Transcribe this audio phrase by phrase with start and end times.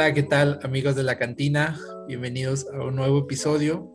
[0.00, 1.78] Hola, ¿qué tal amigos de la cantina?
[2.08, 3.92] Bienvenidos a un nuevo episodio,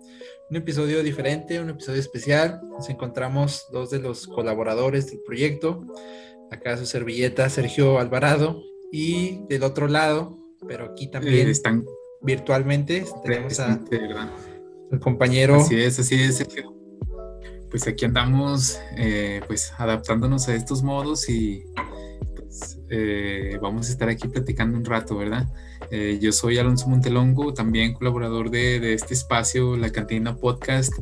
[0.52, 2.62] un episodio diferente, un episodio especial.
[2.70, 5.84] Nos encontramos dos de los colaboradores del proyecto.
[6.52, 10.38] Acá su servilleta Sergio Alvarado y del otro lado,
[10.68, 11.84] pero aquí también Eh, están
[12.22, 13.82] virtualmente tenemos a
[14.92, 16.36] el compañero Así es, así es.
[16.36, 16.72] Sergio.
[17.72, 21.66] Pues aquí andamos, eh, pues adaptándonos a estos modos y
[22.36, 25.48] pues, eh, vamos a estar aquí platicando un rato, ¿verdad?
[25.92, 30.94] Eh, yo soy Alonso Montelongo, también colaborador de, de este espacio, La Cantina Podcast,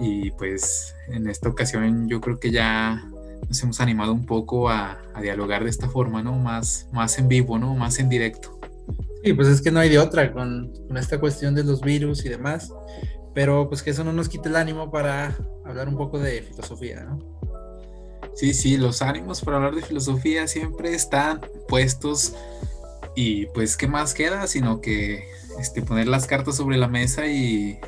[0.00, 3.08] y pues en esta ocasión yo creo que ya
[3.48, 6.32] nos hemos animado un poco a, a dialogar de esta forma, ¿no?
[6.34, 7.74] Más, más en vivo, ¿no?
[7.74, 8.58] Más en directo.
[9.22, 12.24] Sí, pues es que no hay de otra con, con, esta cuestión de los virus
[12.24, 12.72] y demás,
[13.34, 17.04] pero pues que eso no nos quite el ánimo para hablar un poco de filosofía,
[17.04, 17.18] ¿no?
[18.34, 22.34] Sí, sí, los ánimos para hablar de filosofía siempre están puestos
[23.16, 25.24] y pues qué más queda sino que
[25.58, 27.80] este, poner las cartas sobre la mesa y,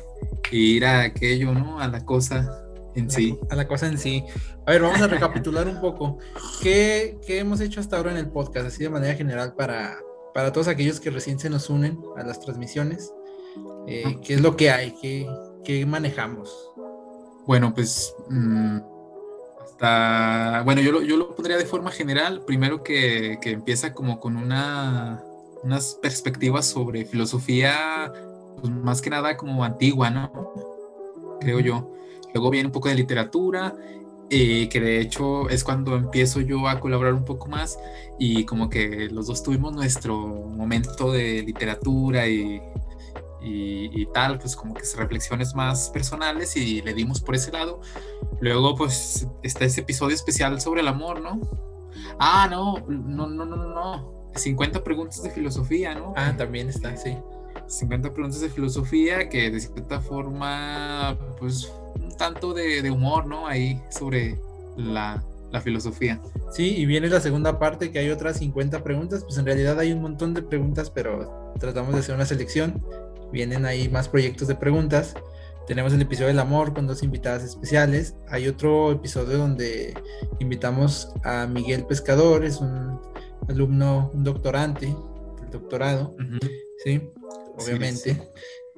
[0.51, 1.79] y ir a aquello, ¿no?
[1.79, 3.39] A la cosa en sí.
[3.49, 4.25] A la cosa en sí.
[4.65, 6.17] A ver, vamos a recapitular un poco.
[6.61, 8.67] ¿Qué, ¿Qué, hemos hecho hasta ahora en el podcast?
[8.67, 9.97] Así de manera general para,
[10.33, 13.13] para todos aquellos que recién se nos unen a las transmisiones.
[13.87, 14.93] Eh, ¿Qué es lo que hay?
[15.01, 15.27] ¿Qué,
[15.63, 16.71] qué manejamos?
[17.45, 18.79] Bueno, pues mmm,
[19.79, 24.35] bueno, yo lo, yo lo pondría de forma general, primero que, que empieza como con
[24.35, 25.23] una,
[25.63, 28.11] unas perspectivas sobre filosofía,
[28.59, 30.31] pues más que nada como antigua, ¿no?
[31.39, 31.93] Creo yo.
[32.33, 33.75] Luego viene un poco de literatura,
[34.29, 37.79] eh, que de hecho es cuando empiezo yo a colaborar un poco más
[38.19, 42.61] y como que los dos tuvimos nuestro momento de literatura y,
[43.41, 47.81] y, y, tal, pues como que reflexiones más personales y le dimos por ese lado.
[48.41, 51.39] Luego pues está ese episodio especial sobre el amor, ¿no?
[52.19, 54.19] Ah, no, no, no, no, no.
[54.35, 56.13] 50 preguntas de filosofía, ¿no?
[56.15, 57.17] Ah, también está, sí.
[57.67, 63.47] 50 preguntas de filosofía que de cierta forma, pues un tanto de, de humor, ¿no?
[63.47, 64.39] Ahí sobre
[64.77, 66.21] la, la, filosofía.
[66.51, 69.91] Sí, y viene la segunda parte que hay otras 50 preguntas, pues en realidad hay
[69.91, 72.83] un montón de preguntas, pero tratamos de hacer una selección.
[73.31, 75.13] Vienen ahí más proyectos de preguntas.
[75.67, 78.15] Tenemos el episodio del amor con dos invitadas especiales.
[78.27, 79.93] Hay otro episodio donde
[80.39, 82.99] invitamos a Miguel Pescador, es un
[83.47, 86.51] alumno, un doctorante, el doctorado, uh -huh.
[86.83, 87.01] ¿sí?
[87.55, 88.13] Obviamente.
[88.13, 88.29] Sí, sí.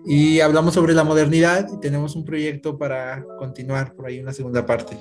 [0.05, 4.65] Y hablamos sobre la modernidad y tenemos un proyecto para continuar por ahí una segunda
[4.65, 4.97] parte.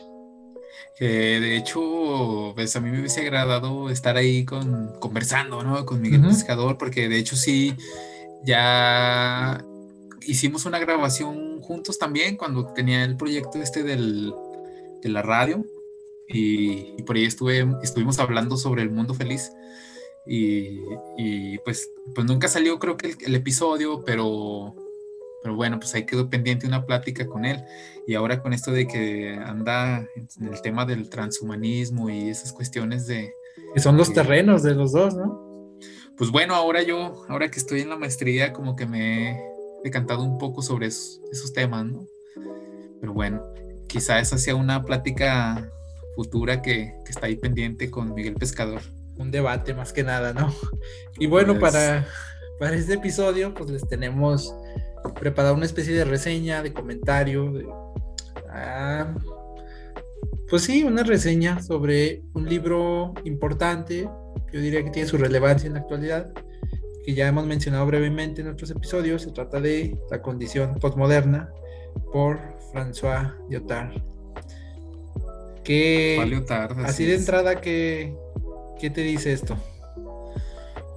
[0.96, 5.84] Que de hecho, pues a mí me hubiese agradado estar ahí con, conversando, ¿no?
[5.86, 6.28] Con Miguel uh -huh.
[6.28, 7.74] Pescador, porque de hecho sí,
[8.44, 9.64] ya
[10.22, 14.32] hicimos una grabación juntos también cuando tenía el proyecto este del,
[15.02, 15.64] de la radio
[16.28, 19.50] y, y por ahí estuve, estuvimos hablando sobre el mundo feliz.
[20.26, 20.80] Y,
[21.16, 24.74] y, pues, pues nunca salió creo que el, el, episodio, pero,
[25.42, 27.60] pero bueno, pues ahí quedó pendiente una plática con él.
[28.06, 33.06] Y ahora con esto de que anda en el tema del transhumanismo y esas cuestiones
[33.06, 33.34] de...
[33.74, 35.49] Que son los de, terrenos de los dos, ¿no?
[36.20, 39.42] Pues bueno, ahora yo, ahora que estoy en la maestría, como que me he
[39.82, 42.04] decantado un poco sobre esos, esos temas, ¿no?
[43.00, 43.42] Pero bueno,
[43.88, 45.72] quizá esa sea una plática
[46.14, 48.82] futura que, que está ahí pendiente con Miguel Pescador
[49.16, 50.54] un debate más que nada, ¿no?
[51.18, 51.72] Y bueno, pues...
[51.72, 52.06] para,
[52.58, 54.54] para este episodio, pues les tenemos
[55.18, 57.66] preparado una especie de reseña, de comentario, de,
[58.50, 59.14] ah,
[60.50, 64.06] pues sí, una reseña sobre un libro importante,
[64.52, 66.32] yo diría que tiene su relevancia en la actualidad,
[67.04, 71.50] que ya hemos mencionado brevemente en otros episodios, se trata de La condición postmoderna
[72.12, 72.38] por
[72.72, 73.92] François Lyotard.
[75.64, 78.14] Que Lyotard, así, así de entrada que
[78.80, 79.58] ¿Qué te dice esto?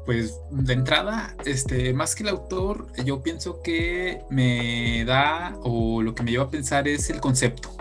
[0.06, 6.15] Pues de entrada, este, más que el autor, yo pienso que me da, o lo
[6.15, 7.75] que me lleva a pensar es el concepto,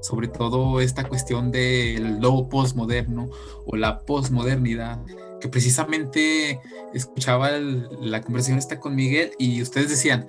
[0.00, 3.30] sobre todo esta cuestión del lo postmoderno
[3.66, 5.00] o la postmodernidad,
[5.40, 6.60] que precisamente
[6.94, 10.26] escuchaba la conversación esta con Miguel y ustedes decían,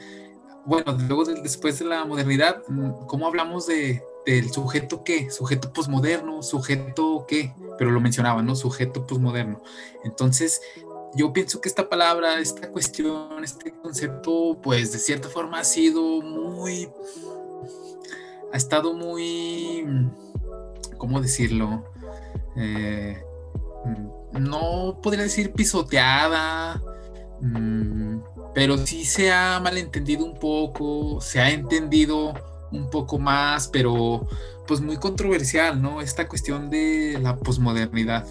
[0.66, 2.62] bueno, luego de, después de la modernidad,
[3.08, 5.32] ¿cómo hablamos de, del sujeto qué?
[5.32, 7.54] Sujeto posmoderno, sujeto qué?
[7.78, 8.56] Pero lo mencionaba, ¿no?
[8.56, 9.64] Sujeto posmoderno.
[10.04, 10.62] Entonces,
[11.16, 16.22] yo pienso que esta palabra, esta cuestión, este concepto, pues de cierta forma ha sido
[16.22, 16.90] muy.
[18.52, 19.86] Ha estado muy.
[21.00, 21.84] ¿cómo decirlo?
[22.56, 23.18] Eh,
[24.34, 26.84] no podría decir pisoteada.
[27.42, 28.20] Mmm,
[28.54, 32.34] pero sí se ha malentendido un poco, se ha entendido
[32.72, 34.28] un poco más, pero
[34.68, 36.02] pues muy controversial, ¿no?
[36.02, 38.28] Esta cuestión de la posmodernidad.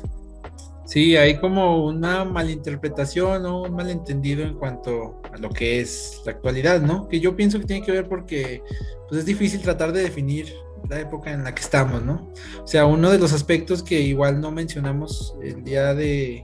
[0.89, 6.33] Sí, hay como una malinterpretación o un malentendido en cuanto a lo que es la
[6.33, 7.07] actualidad, ¿no?
[7.09, 8.63] Que yo pienso que tiene que ver porque
[9.07, 10.51] pues, es difícil tratar de definir
[10.89, 12.33] la época en la que estamos, ¿no?
[12.63, 16.43] O sea, uno de los aspectos que igual no mencionamos el día de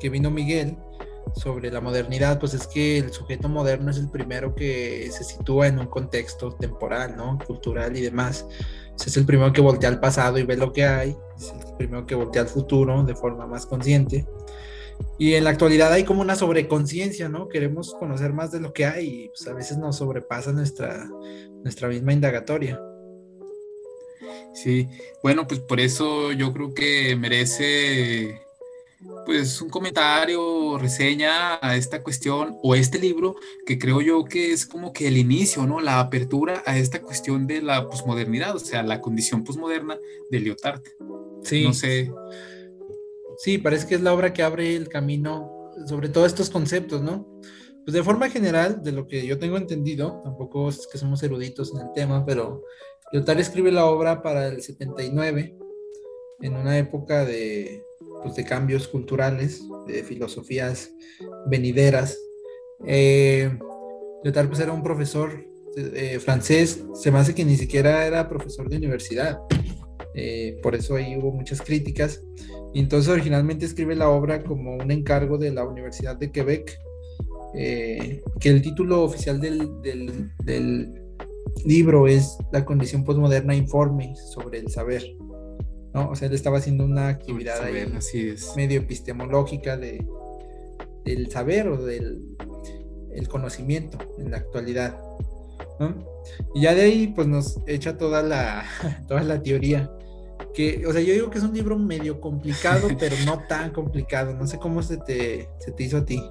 [0.00, 0.78] que vino Miguel
[1.36, 5.66] sobre la modernidad, pues es que el sujeto moderno es el primero que se sitúa
[5.66, 7.38] en un contexto temporal, ¿no?
[7.46, 8.46] Cultural y demás.
[8.96, 12.06] Es el primero que voltea al pasado y ve lo que hay, es el primero
[12.06, 14.26] que voltea al futuro de forma más consciente.
[15.18, 17.48] Y en la actualidad hay como una sobreconciencia, ¿no?
[17.48, 21.08] Queremos conocer más de lo que hay y pues a veces nos sobrepasa nuestra,
[21.62, 22.80] nuestra misma indagatoria.
[24.54, 24.88] Sí,
[25.22, 28.43] bueno, pues por eso yo creo que merece
[29.24, 33.36] pues un comentario, reseña a esta cuestión o este libro
[33.66, 35.80] que creo yo que es como que el inicio, ¿no?
[35.80, 39.98] La apertura a esta cuestión de la posmodernidad, o sea, la condición posmoderna
[40.30, 40.82] de Lyotard.
[41.42, 41.64] Sí.
[41.64, 42.10] No sé.
[43.38, 47.26] Sí, parece que es la obra que abre el camino sobre todos estos conceptos, ¿no?
[47.84, 51.72] Pues de forma general, de lo que yo tengo entendido, tampoco es que somos eruditos
[51.74, 52.62] en el tema, pero
[53.12, 55.56] Lyotard escribe la obra para el 79,
[56.40, 57.82] en una época de,
[58.22, 60.92] pues, de cambios culturales, de filosofías
[61.46, 62.18] venideras.
[62.86, 63.56] Eh,
[64.22, 65.44] Lyotard pues, era un profesor
[65.76, 69.38] eh, francés, se me hace que ni siquiera era profesor de universidad,
[70.14, 72.22] eh, por eso ahí hubo muchas críticas.
[72.72, 76.76] Y entonces originalmente escribe la obra como un encargo de la Universidad de Quebec,
[77.54, 80.92] que el título oficial del, del, del
[81.64, 85.04] libro es La condición postmoderna informe sobre el saber.
[85.94, 86.10] ¿No?
[86.10, 87.86] O sea, él estaba haciendo una actividad ahí
[88.56, 90.04] medio epistemológica de,
[91.04, 92.36] del saber o del
[93.14, 95.00] el conocimiento en la actualidad.
[95.78, 95.94] ¿no?
[96.54, 98.64] Y ya de ahí pues nos echa toda la,
[99.08, 99.90] toda la teoría.
[100.52, 104.34] Que, o sea, yo digo que es un libro medio complicado, pero no tan complicado.
[104.34, 106.22] No sé cómo se te, se te hizo a ti.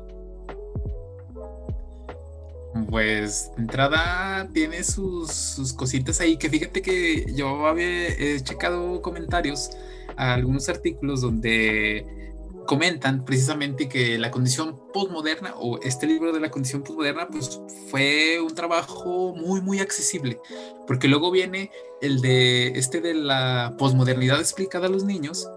[2.90, 9.70] Pues entrada tiene sus, cositas ahí que fíjate que yo había checado comentarios
[10.18, 12.34] a algunos artículos donde
[12.66, 17.62] comentan precisamente que la condición postmoderna o este libro de la condición postmoderna pues
[17.92, 20.40] fue un trabajo muy muy accesible
[20.88, 21.72] porque luego viene
[22.02, 25.48] el de este de la posmodernidad explicada a los niños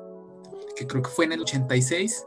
[0.75, 2.27] que creo que fue en el 86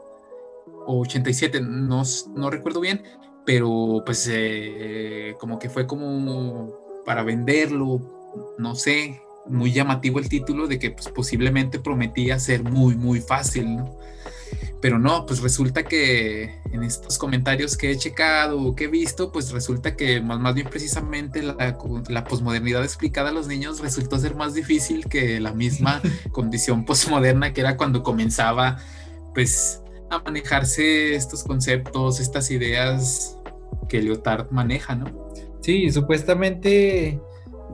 [0.86, 2.02] o 87 no,
[2.34, 3.02] no recuerdo bien
[3.50, 6.72] pero pues eh, como que fue como
[7.04, 8.00] para venderlo,
[8.58, 13.74] no sé, muy llamativo el título de que pues, posiblemente prometía ser muy, muy fácil,
[13.74, 13.98] ¿no?
[14.80, 19.32] Pero no, pues resulta que en estos comentarios que he checado o que he visto,
[19.32, 21.76] pues resulta que más, más bien precisamente la,
[22.08, 26.00] la posmodernidad explicada a los niños resultó ser más difícil que la misma
[26.30, 28.78] condición posmoderna que era cuando comenzaba,
[29.34, 33.39] pues a manejarse estos conceptos, estas ideas
[33.90, 35.30] que Lyotard maneja, ¿no?
[35.60, 37.20] Sí, supuestamente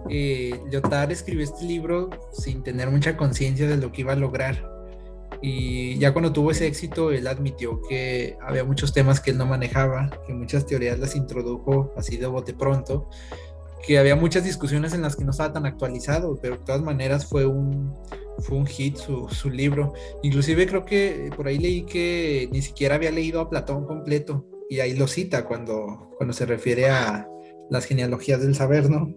[0.09, 4.75] eh, Lyotard escribió este libro sin tener mucha conciencia de lo que iba a lograr.
[5.43, 9.45] Y ya cuando tuvo ese éxito, él admitió que había muchos temas que él no
[9.45, 13.11] manejaba, que muchas teorías las introdujo así de bote pronto,
[13.87, 17.27] que había muchas discusiones en las que no estaba tan actualizado, pero de todas maneras
[17.27, 17.95] fue un,
[18.39, 19.93] fue un hit su, su, libro.
[20.23, 24.81] Inclusive creo que por ahí leí que ni siquiera había leído a Platón completo y
[24.81, 27.29] ahí lo cita cuando, cuando se refiere a
[27.71, 29.15] las genealogías del saber, ¿no?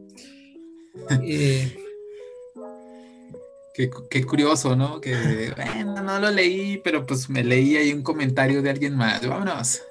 [4.09, 4.99] Qué, curioso, ¿no?
[4.99, 9.25] Que, bueno, no lo leí, pero pues me leí ahí un comentario de alguien más.
[9.25, 9.81] Vámonos,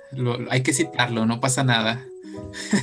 [0.51, 2.07] hay que citarlo, no pasa nada.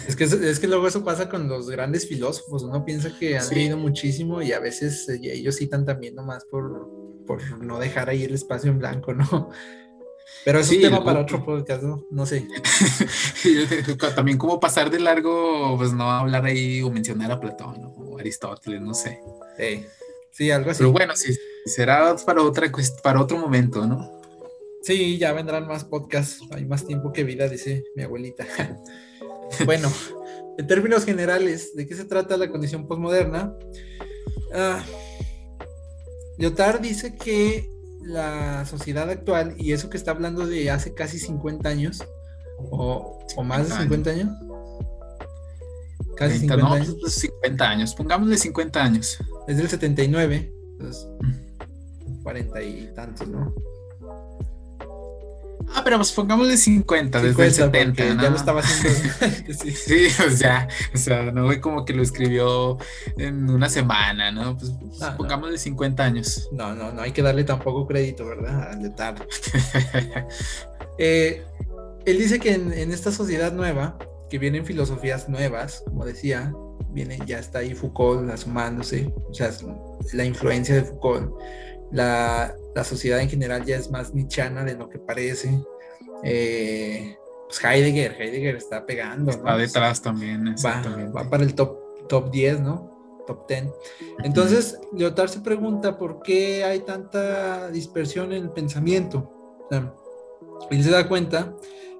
[0.08, 2.64] Es que, es que luego eso pasa con los grandes filósofos.
[2.64, 6.90] Uno piensa que han leído muchísimo y a veces eh, ellos citan también nomás por,
[7.28, 9.50] por no dejar ahí el espacio en blanco, ¿no?
[10.44, 12.06] Pero es un tema para otro podcast, ¿no?
[12.12, 12.48] No sé.
[14.16, 18.82] También como pasar de largo, pues no hablar ahí o mencionar a Platón o Aristóteles,
[18.82, 19.20] no sé.
[20.32, 20.80] Sí, algo así.
[20.80, 22.70] Pero bueno, sí, será para, otra,
[23.02, 24.22] para otro momento, ¿no?
[24.82, 26.42] Sí, ya vendrán más podcasts.
[26.52, 28.46] Hay más tiempo que vida, dice mi abuelita.
[29.66, 29.92] bueno,
[30.58, 33.58] en términos generales, ¿de qué se trata la condición postmoderna?
[34.54, 34.82] Uh,
[36.38, 37.75] Lyotard dice que
[38.06, 42.04] la sociedad actual y eso que está hablando de hace casi 50 años
[42.72, 44.30] o, más de 50 años.
[46.16, 46.96] Casi 50 años.
[47.08, 49.18] 50 años, pongámosle 50 años.
[49.48, 51.08] Es del 79, entonces
[52.24, 53.54] 40 y tantos, ¿no?
[55.74, 58.22] Ah, pero pues pongámosle 50, desde el 70, ¿no?
[58.22, 59.00] Ya lo estaba haciendo.
[59.64, 59.72] sí.
[59.72, 62.78] sí, o sea, o sea, no fue como que lo escribió
[63.18, 64.58] en una semana, ¿no?
[64.58, 64.72] Pues
[65.02, 66.50] ah, pongámosle 50 años.
[66.52, 68.72] No, no, no hay que darle tampoco crédito, ¿verdad?
[68.72, 69.28] Al detalle.
[70.98, 71.44] eh,
[72.06, 73.98] él dice que en, en, esta sociedad nueva,
[74.30, 76.54] que vienen filosofías nuevas, como decía,
[76.92, 79.52] viene, ya está ahí Foucault asomándose, o sea,
[80.14, 81.32] la influencia de Foucault
[81.92, 85.60] la, sociedad en general ya es más nichana de lo que parece.
[86.24, 87.16] Eh,
[87.48, 89.32] pues Heidegger, Heidegger está pegando.
[89.32, 90.56] Está detrás también.
[90.66, 90.82] Va,
[91.16, 91.78] va, para el top,
[92.08, 93.24] top 10, ¿no?
[93.28, 93.66] Top 10.
[94.24, 99.32] Entonces, Leotard se pregunta por qué hay tanta dispersión en el pensamiento.
[100.70, 101.56] él se da cuenta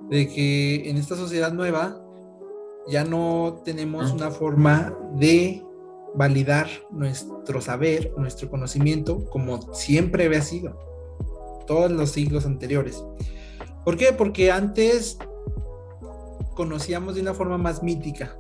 [0.10, 2.02] de que en esta sociedad nueva
[2.88, 5.64] ya no tenemos una forma de
[6.16, 10.80] validar nuestro saber, nuestro conocimiento como siempre había sido,
[11.68, 13.04] todos los siglos anteriores.
[13.84, 14.14] ¿Por qué?
[14.14, 15.18] Porque antes
[16.56, 18.36] conocíamos de una forma más mítica.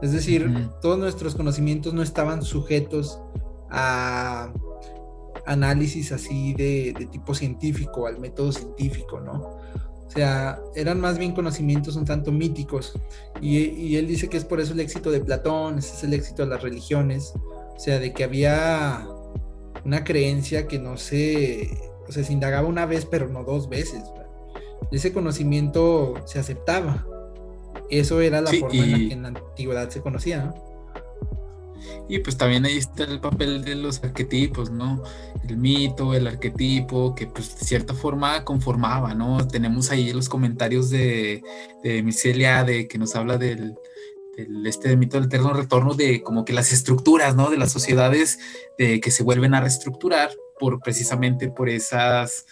[0.00, 3.20] Es decir, todos nuestros conocimientos no estaban sujetos
[3.68, 4.52] a
[5.46, 9.58] análisis así de, de tipo científico, al método científico, ¿no?
[10.10, 12.94] O sea, eran más bien conocimientos un tanto míticos.
[13.40, 16.42] Y, él dice que es por eso el éxito de Platón, ese es el éxito
[16.42, 17.32] de las religiones.
[17.36, 19.06] O sea, de que había
[19.84, 21.70] una creencia que no se,
[22.08, 24.02] o sea, se indagaba una vez, pero no dos veces.
[24.90, 27.06] Ese conocimiento se aceptaba.
[27.88, 30.69] Eso era la forma en la que en la antigüedad se conocía, ¿no?
[32.08, 35.02] Y pues también ahí está el papel de los arquetipos, ¿no?
[35.48, 39.46] El mito, el arquetipo, que pues de cierta forma conformaba, ¿no?
[39.46, 41.42] Tenemos ahí los comentarios de,
[41.82, 43.74] de Micelia, de que nos habla del,
[44.64, 47.50] este mito del eterno retorno, de como que las estructuras, ¿no?
[47.50, 48.38] De las sociedades
[48.78, 52.46] de, que se vuelven a reestructurar por precisamente por esas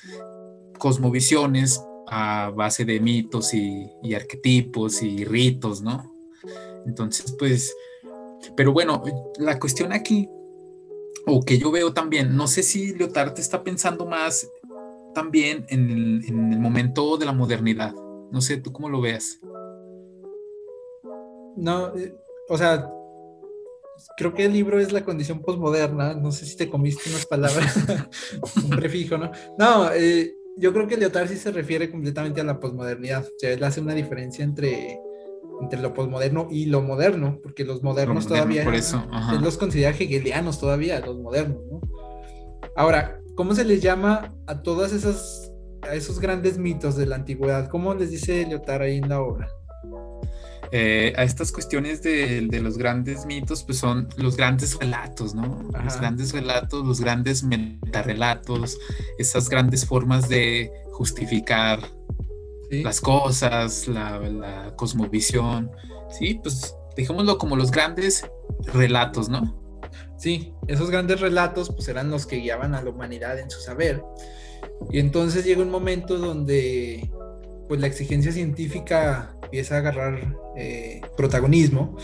[0.78, 6.14] cosmovisiones a base de mitos y arquetipos y ritos, ¿no?
[6.86, 7.74] Entonces, pues
[8.56, 9.02] pero bueno,
[9.38, 10.28] la cuestión aquí,
[11.26, 14.48] o que yo veo también, no sé si Leotard está pensando más
[15.14, 15.90] también en
[16.26, 17.92] el, momento de la modernidad.
[18.30, 19.40] No sé, ¿tú cómo lo veas?
[21.56, 22.14] No, eh,
[22.48, 22.88] o sea,
[24.16, 26.14] creo que el libro es la condición posmoderna.
[26.14, 27.76] No sé si te comiste unas palabras,
[28.64, 29.30] un prefijo, ¿no?
[29.58, 33.24] No, eh, yo creo que Leotard sí se refiere completamente a la posmodernidad.
[33.24, 35.00] O sea, él hace una diferencia entre
[35.60, 39.04] entre lo posmoderno y lo moderno, porque los modernos todavía, por eso,
[39.40, 41.80] los considera hegelianos todavía, los modernos, ¿no?
[42.76, 47.68] Ahora, ¿cómo se les llama a todas esas, a esos grandes mitos de la antigüedad?
[47.68, 49.48] ¿Cómo les dice Lyotard ahí en la obra?
[50.70, 55.66] Eh, a estas cuestiones de, de, los grandes mitos, pues son los grandes relatos, ¿no?
[55.82, 58.78] Los grandes relatos, los grandes metarrelatos,
[59.18, 61.80] esas grandes formas de justificar
[62.70, 65.70] las cosas, la, cosmovisión,
[66.10, 68.24] sí, pues dejémoslo como los grandes
[68.72, 69.58] relatos, ¿no?
[70.16, 74.02] Sí, esos grandes relatos pues eran los que guiaban a la humanidad en su saber.
[74.90, 77.10] Y entonces llega un momento donde
[77.68, 81.96] pues la exigencia científica empieza a agarrar eh, protagonismo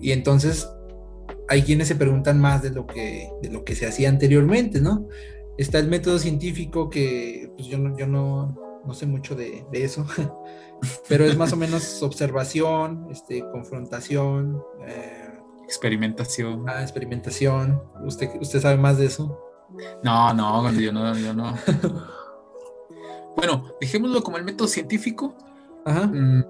[0.00, 0.68] y entonces
[1.48, 5.08] hay quienes se preguntan más de lo que, de lo que se hacía anteriormente, ¿no?
[5.56, 10.06] Está el método científico que pues yo no, yo no, no sé mucho de, eso,
[11.08, 14.62] pero es más o menos observación, este, confrontación.
[14.86, 15.30] Eh,
[15.64, 16.64] experimentación.
[16.68, 17.82] Ah, experimentación.
[18.04, 19.40] ¿Usted, ¿Usted sabe más de eso?
[20.02, 21.54] No, no, yo no, yo no.
[23.36, 25.34] bueno, dejémoslo como el método científico,
[25.86, 26.40] mm,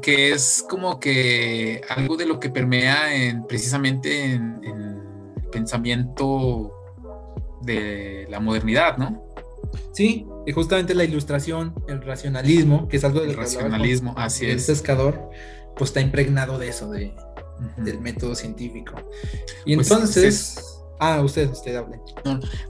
[0.00, 6.72] que es como que algo de lo que permea en, precisamente en, en el pensamiento
[7.62, 9.31] de la modernidad, ¿no?
[9.92, 14.68] Sí, y justamente la ilustración, el racionalismo, que es algo del racionalismo, así es.
[14.68, 15.30] El pescador,
[15.76, 17.14] pues está impregnado de eso, de,
[17.78, 18.94] del método científico.
[19.64, 20.68] Y pues entonces.
[20.98, 21.98] Ah, usted, usted hable.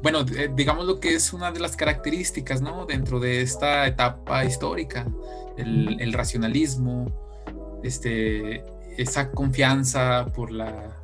[0.03, 2.87] bueno, eh, digamos lo que es una de las características, ¿no?
[2.87, 5.07] Dentro de esta etapa histórica,
[5.59, 7.13] el, el racionalismo,
[7.83, 8.65] este,
[8.97, 10.97] esa confianza por la,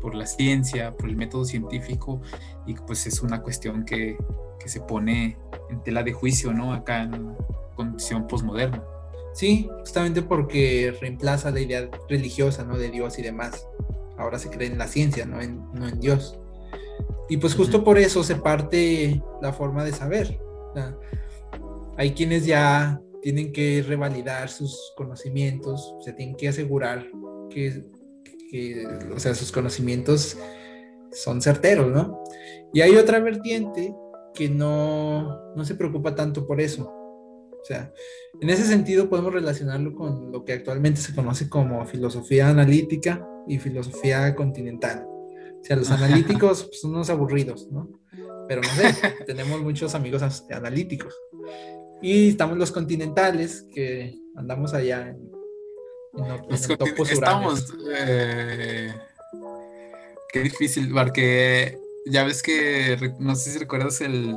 [0.00, 2.20] por la ciencia, por el método científico,
[2.66, 4.16] y pues es una cuestión que,
[4.58, 5.38] que se pone
[5.70, 6.72] en tela de juicio, ¿no?
[6.72, 7.36] Acá en
[7.74, 8.84] condición posmoderna.
[9.32, 12.76] Sí, justamente porque reemplaza la idea religiosa, ¿no?
[12.76, 13.68] De Dios y demás.
[14.16, 16.38] Ahora se cree en la ciencia, no en, no en Dios.
[17.28, 20.40] Y pues justo por eso se parte la forma de saber.
[21.96, 27.06] hay quienes ya tienen que revalidar sus conocimientos, se tienen que asegurar
[27.50, 27.84] que,
[28.50, 30.38] que, o sea, sus conocimientos
[31.12, 32.22] son certeros, ¿no?
[32.72, 33.94] Y hay otra vertiente
[34.38, 36.88] que no, no se preocupa tanto por eso.
[37.64, 37.92] sea,
[38.40, 43.58] en ese sentido podemos relacionarlo con lo que actualmente se conoce como filosofía analítica y
[43.58, 45.04] filosofía continental.
[45.08, 47.90] O sea, los analíticos pues, son unos aburridos, ¿no?
[48.46, 48.94] Pero no sé,
[49.26, 51.12] tenemos muchos amigos analíticos.
[52.00, 55.36] Y estamos los continentales, que andamos allá en,
[57.10, 57.74] Estamos...
[57.92, 58.92] Eh,
[60.32, 61.76] qué difícil, porque
[62.06, 64.34] ya ves que, no sé si recuerdas el,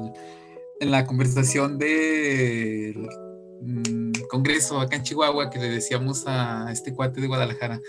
[0.79, 3.07] en la conversación del
[3.61, 7.81] mm, Congreso acá en Chihuahua que le decíamos a este cuate de Guadalajara,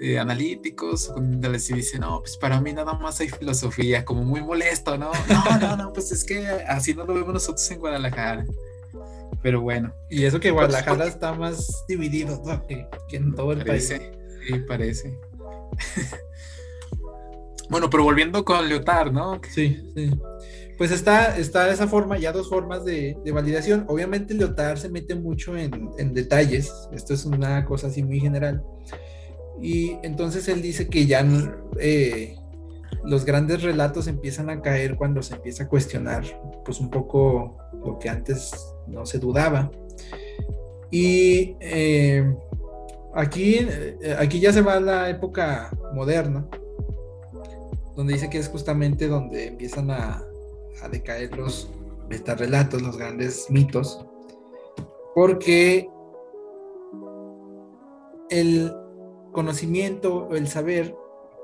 [0.00, 4.96] eh, analíticos, les dice, no, pues para mí nada más hay filosofía, como muy molesto,
[4.96, 5.10] ¿no?
[5.28, 8.46] No, no, no, pues es que así no lo vemos nosotros en Guadalajara.
[9.42, 9.92] Pero bueno.
[10.08, 13.88] Y eso que pues, Guadalajara está más dividido que, en todo el país.
[13.88, 15.18] Sí, parece.
[17.70, 19.40] bueno, pero volviendo con Leotard, ¿no?
[19.50, 20.10] Sí, sí.
[20.76, 23.84] Pues está, está esa forma, ya dos formas de, validación.
[23.88, 26.72] Obviamente Leotard se mete mucho en, detalles.
[26.92, 28.62] Esto es una cosa así muy general
[29.60, 31.26] y entonces él dice que ya
[31.80, 32.36] eh,
[33.04, 36.24] los grandes relatos empiezan a caer cuando se empieza a cuestionar
[36.64, 38.52] pues un poco lo que antes
[38.86, 39.70] no se dudaba.
[40.90, 42.24] Y eh,
[43.14, 46.46] aquí, eh, aquí ya se va la época moderna,
[47.98, 50.24] donde dice que es justamente donde empiezan a,
[50.82, 51.68] a decaer los
[52.08, 54.06] metarrelatos, los grandes mitos,
[55.16, 55.90] porque
[58.30, 58.72] el,
[59.32, 60.96] conocimiento o el saber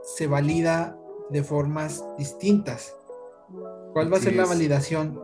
[0.03, 0.97] se valida
[1.31, 2.95] de formas distintas.
[3.93, 5.21] ¿Cuál va a ser la validación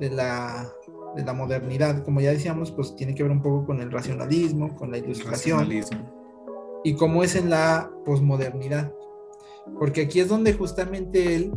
[0.00, 0.72] de la,
[1.16, 2.02] de la modernidad?
[2.02, 5.68] Como ya decíamos, pues tiene que ver un poco con el racionalismo, con la ilustración.
[6.84, 8.92] Y cómo es en la posmodernidad.
[9.78, 11.52] Porque aquí es donde justamente él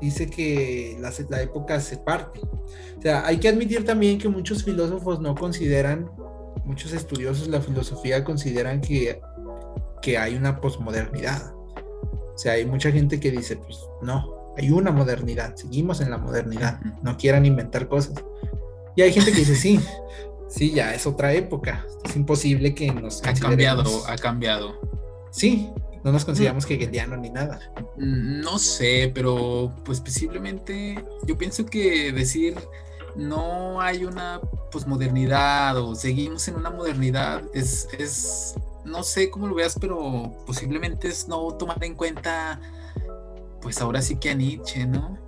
[0.00, 2.40] dice que la, la época se parte.
[2.40, 6.10] O sea, hay que admitir también que muchos filósofos no consideran,
[6.64, 9.20] muchos estudiosos de la filosofía consideran que
[10.02, 11.54] que hay una posmodernidad.
[11.54, 16.18] O sea, hay mucha gente que dice, pues no, hay una modernidad, seguimos en la
[16.18, 18.22] modernidad, no quieran inventar cosas.
[18.96, 19.80] Y hay gente que dice, sí,
[20.48, 23.24] sí, ya es otra época, es imposible que nos...
[23.24, 24.74] Ha cambiado, ha cambiado.
[25.30, 25.70] Sí,
[26.04, 27.60] no nos consideramos que hegeliano ni nada.
[27.96, 32.56] Mm, no sé, pero pues posiblemente yo pienso que decir
[33.14, 39.54] no hay una posmodernidad o seguimos en una modernidad es, es no sé cómo lo
[39.54, 42.60] veas, pero posiblemente es no tomar en cuenta,
[43.60, 45.18] pues ahora sí que a Nietzsche, ¿no?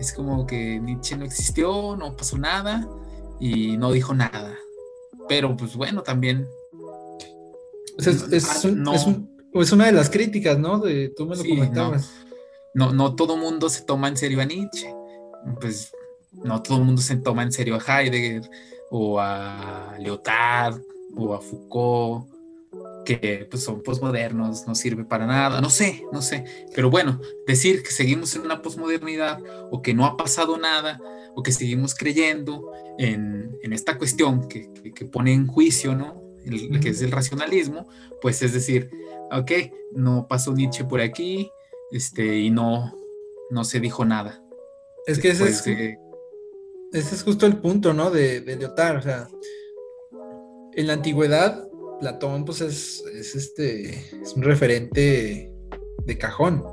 [0.00, 2.88] Es como que Nietzsche no existió, no pasó nada
[3.40, 4.56] y no dijo nada.
[5.28, 6.48] Pero pues bueno, también...
[7.98, 8.64] es,
[9.72, 10.78] una de las críticas, ¿no?
[10.78, 12.10] De, tú me lo comentabas.
[12.74, 14.92] No, no, todo mundo se toma en serio a Nietzsche.
[15.60, 15.92] Pues
[16.32, 18.48] no todo el mundo se toma en serio a Heidegger
[18.90, 20.80] o a Lyotard
[21.16, 22.38] o a Foucault
[23.04, 26.44] que pues, son posmodernos, no sirve para nada, no sé, no sé.
[26.74, 31.00] Pero bueno, decir que seguimos en una posmodernidad o que no ha pasado nada
[31.34, 36.20] o que seguimos creyendo en, en esta cuestión que, que, pone en juicio, ¿no?
[36.44, 37.88] El, que es el racionalismo,
[38.20, 38.90] pues es decir,
[39.30, 39.50] ok,
[39.92, 41.50] no pasó Nietzsche por aquí
[41.90, 42.94] este, y no,
[43.50, 44.42] no se dijo nada.
[45.06, 46.04] Es que ese, es, ese
[46.92, 48.10] es justo el punto, ¿no?
[48.10, 49.28] De, de Lyotard, o sea,
[50.74, 53.90] en la antigüedad Platón pues es, este,
[54.22, 55.52] es un referente
[56.04, 56.64] de cajón,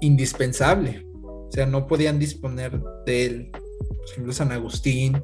[0.00, 1.06] indispensable.
[1.22, 5.22] O sea, no podían disponer de él, por ejemplo, San Agustín,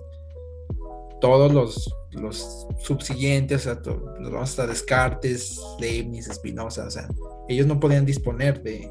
[1.21, 7.09] todos los, los subsiguientes, o sea, hasta Descartes, Leibniz, Spinoza, o sea,
[7.49, 8.91] ellos no podían disponer de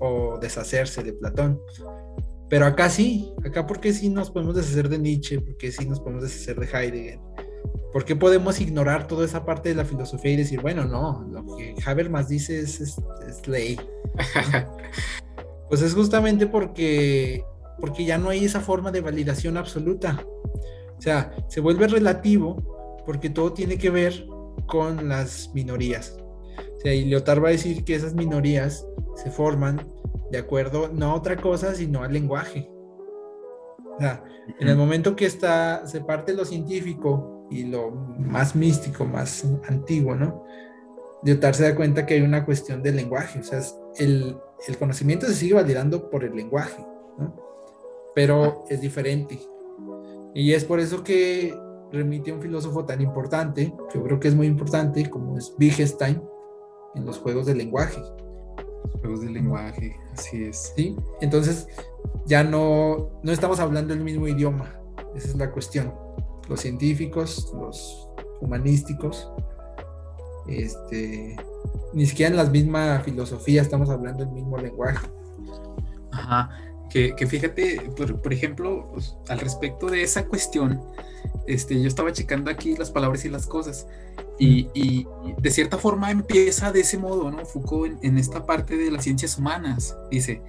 [0.00, 1.60] o deshacerse de Platón.
[2.50, 6.22] Pero acá sí, acá porque sí nos podemos deshacer de Nietzsche, porque sí nos podemos
[6.22, 7.20] deshacer de Heidegger,
[7.94, 11.56] ¿Por qué podemos ignorar toda esa parte de la filosofía y decir, bueno, no, lo
[11.56, 12.96] que Habermas dice es,
[13.46, 13.78] ley?
[15.68, 17.44] pues es justamente porque,
[17.80, 20.26] porque ya no hay esa forma de validación absoluta.
[20.98, 24.26] O sea, se vuelve relativo porque todo tiene que ver
[24.66, 26.16] con las minorías.
[26.76, 29.86] O sea, y Leotard va a decir que esas minorías se forman
[30.30, 32.68] de acuerdo no a otra cosa, sino al lenguaje.
[33.96, 34.24] O sea,
[34.58, 40.14] en el momento que está, se parte lo científico y lo más místico, más antiguo,
[40.14, 40.44] ¿no?
[41.22, 43.60] Lyotard se da cuenta que hay una cuestión del lenguaje, o sea,
[43.96, 46.84] el, el conocimiento se sigue validando por el lenguaje,
[47.18, 47.34] ¿no?
[48.14, 49.38] Pero es diferente.
[50.34, 51.56] Y es por eso que
[51.92, 55.54] remite a un filósofo tan importante, que yo creo que es muy importante, como es
[55.58, 56.20] Wittgenstein,
[56.94, 58.02] en los juegos del lenguaje.
[59.00, 60.72] juegos del lenguaje, así es.
[60.76, 61.68] Sí, entonces
[62.26, 64.74] ya no, no estamos hablando el mismo idioma,
[65.14, 65.94] Esa es la cuestión.
[66.48, 68.08] Los científicos, los
[68.40, 69.30] humanísticos,
[70.48, 71.36] este,
[71.92, 75.06] ni siquiera en la misma filosofía estamos hablando el mismo lenguaje.
[76.12, 76.50] Ajá,
[76.94, 80.80] que, fíjate, por, ejemplo, pues, al respecto de esa cuestión,
[81.44, 83.88] este, yo estaba checando aquí las palabras y las cosas,
[84.38, 85.06] y,
[85.38, 87.44] de cierta forma empieza de ese modo, ¿no?
[87.44, 90.40] Foucault en, esta parte de las ciencias humanas, dice,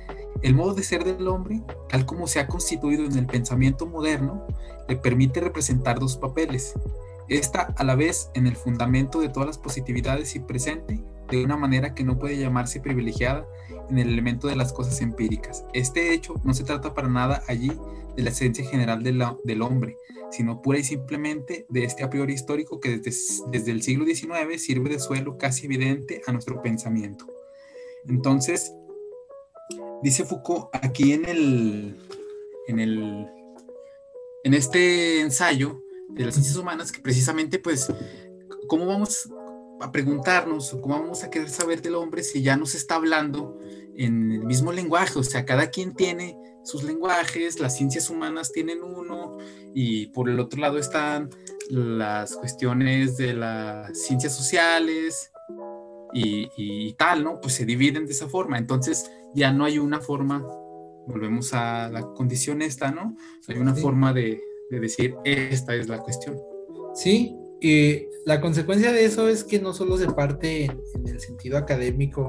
[0.43, 4.45] el modo de ser del hombre, tal como se ha constituido en el pensamiento moderno,
[4.87, 6.73] le permite representar dos papeles.
[7.27, 11.57] Esta a la vez en el fundamento de todas las positividades y presente, de una
[11.57, 13.47] manera que no puede llamarse privilegiada
[13.89, 15.65] en el elemento de las cosas empíricas.
[15.73, 17.71] Este hecho no se trata para nada allí
[18.15, 19.97] de la esencia general del hombre,
[20.31, 24.61] sino pura y simplemente de este a priori histórico que desde, desde el siglo XIX
[24.61, 27.27] sirve de suelo casi evidente a nuestro pensamiento.
[28.07, 28.73] Entonces,
[30.01, 31.95] dice Foucault aquí en el,
[32.67, 33.27] en el,
[34.43, 37.91] en este ensayo de las ciencias humanas que precisamente pues,
[38.67, 39.29] ¿cómo vamos
[39.81, 43.59] a preguntarnos o cómo vamos a querer saber del hombre si ya nos está hablando
[43.95, 45.19] en el mismo lenguaje?
[45.19, 49.37] O sea, cada quien tiene sus lenguajes, las ciencias humanas tienen uno
[49.73, 51.29] y por el otro lado están
[51.69, 55.31] las cuestiones de las ciencias sociales
[56.13, 57.41] y, tal, ¿no?
[57.41, 58.57] Pues se dividen de esa forma.
[58.57, 60.39] Entonces ya no hay una forma,
[61.07, 63.15] volvemos a la condición esta, ¿no?
[63.47, 66.41] Hay una forma de, decir, esta es la cuestión.
[66.93, 67.35] Sí,
[67.67, 72.27] y la consecuencia de eso es que no solo se parte en el sentido académico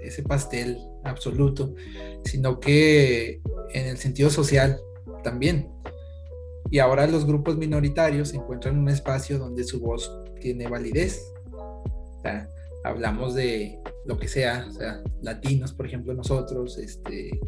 [0.00, 1.76] ese pastel absoluto,
[2.24, 3.40] sino que
[3.74, 4.80] en el sentido social
[5.22, 5.70] también.
[6.68, 11.32] Y ahora los grupos minoritarios encuentran un espacio donde su voz tiene validez.
[12.82, 17.38] hablamos de lo que sea, o sea, latinos, por ejemplo, nosotros, este,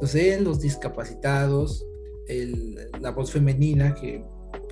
[0.00, 1.84] no sé, los discapacitados,
[3.00, 4.24] la voz femenina que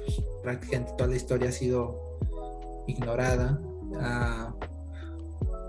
[0.08, 2.18] pues, prácticamente toda la historia ha sido
[2.86, 3.60] ignorada.
[3.96, 4.54] Ah,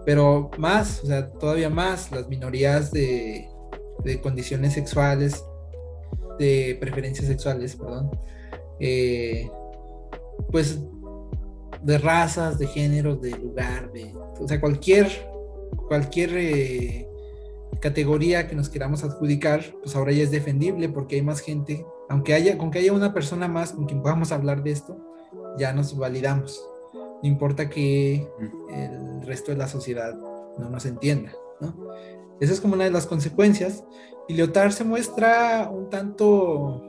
[0.05, 3.49] pero más, o sea, todavía más, las minorías de,
[4.23, 5.43] condiciones sexuales,
[6.39, 8.09] de preferencias sexuales, perdón,
[8.79, 9.51] eh,
[10.51, 10.79] pues
[11.83, 15.07] de razas, de géneros, de lugar, de, o sea, cualquier,
[15.87, 17.07] cualquier eh,
[17.81, 22.33] categoría que nos queramos adjudicar, pues ahora ya es defendible porque hay más gente, aunque
[22.33, 24.97] haya, con que haya una persona más con quien podamos hablar de esto,
[25.57, 26.67] ya nos validamos.
[26.93, 28.27] No importa que
[28.71, 30.15] el resto de la sociedad
[30.57, 31.75] no nos entienda, ¿no?
[32.39, 33.83] Esa es como una de las consecuencias.
[34.27, 36.81] Y Leotard se muestra un tanto,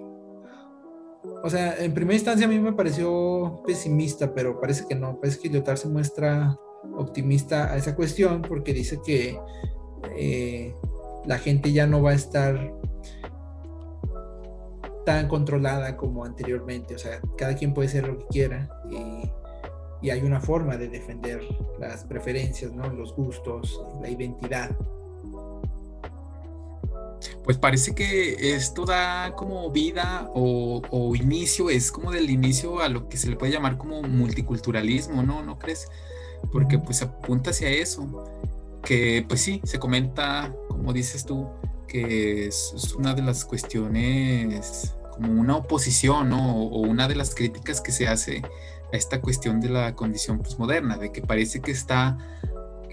[1.42, 5.40] o sea, en primera instancia a mí me pareció pesimista, pero parece que no, parece
[5.40, 6.56] que Leotard se muestra
[6.96, 9.38] optimista a esa cuestión porque dice que
[10.16, 10.74] eh,
[11.26, 12.74] la gente ya no va a estar
[15.14, 19.30] tan controlada como anteriormente, o sea, cada quien puede ser lo que quiera y
[20.02, 21.42] y hay una forma de defender
[21.78, 22.88] las preferencias, ¿no?
[22.88, 24.76] los gustos, la identidad.
[27.44, 33.08] Pues parece que esto da como vida o, inicio, es como del inicio a lo
[33.08, 35.42] que se le puede llamar como multiculturalismo, ¿no?
[35.42, 35.88] ¿No crees?
[36.50, 38.24] Porque pues apunta hacia eso,
[38.82, 41.46] que pues sí, se comenta, como dices tú,
[41.86, 46.32] que es, es una de las cuestiones, como una oposición.
[46.32, 48.42] O una de las críticas que se hace
[48.92, 52.18] a esta cuestión de la condición posmoderna, de que parece que está,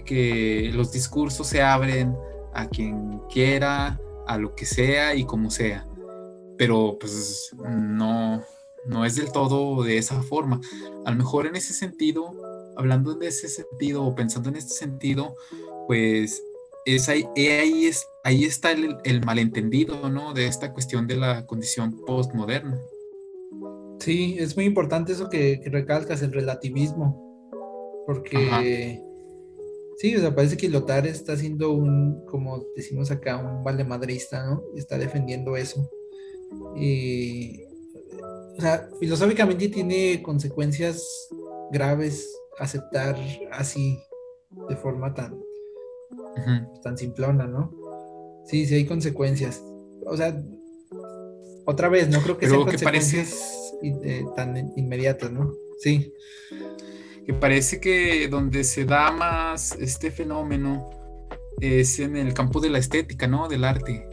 [0.04, 2.14] que los discursos se abren
[2.54, 5.86] a quien quiera, a lo que sea y como sea.
[6.56, 8.42] Pero pues no,
[8.86, 10.60] no es del todo de esa forma.
[11.04, 12.32] A lo mejor en ese sentido,
[12.76, 15.34] hablando de ese sentido o pensando en este sentido,
[15.86, 16.42] pues
[16.94, 20.32] es ahí, ahí, es, ahí está el, el malentendido, ¿no?
[20.32, 22.78] De esta cuestión de la condición postmoderna.
[24.00, 27.24] Sí, es muy importante eso que, recalcas, el relativismo.
[28.06, 29.02] Porque
[29.98, 34.62] sí, o sea, parece que Lotar está haciendo un, como decimos acá, un valemadrista, ¿no?
[34.76, 35.90] Está defendiendo eso.
[36.76, 37.64] Y,
[38.56, 41.28] o sea, filosóficamente tiene consecuencias
[41.70, 43.16] graves aceptar
[43.52, 43.98] así,
[44.68, 45.38] de forma tan,
[46.82, 47.72] tan simplona, ¿no?
[48.46, 49.62] Sí, sí hay consecuencias.
[50.06, 50.40] O sea,
[51.66, 55.52] otra vez, no creo que sean consecuencias eh, tan inmediatas, ¿no?
[55.78, 56.14] Sí.
[57.26, 60.88] Que parece que donde se da más este fenómeno
[61.60, 63.48] es en el campo de la estética, ¿no?
[63.48, 64.08] Del arte.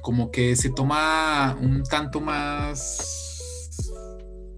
[0.00, 3.92] Como que se toma un tanto más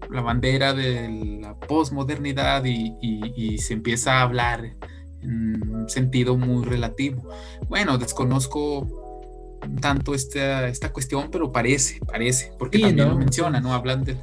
[0.09, 4.77] la bandera de la posmodernidad y, y se empieza a hablar
[5.21, 7.29] en un sentido muy relativo.
[7.67, 13.73] Bueno, desconozco tanto esta, esta cuestión, pero parece, parece, porque también lo menciona, ¿no?
[13.73, 14.17] Hablan de...